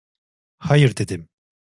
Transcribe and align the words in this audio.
Hayır 0.59 0.97
dedim. 0.97 1.29